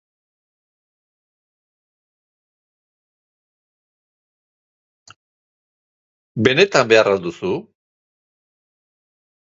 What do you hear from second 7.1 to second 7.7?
al duzu?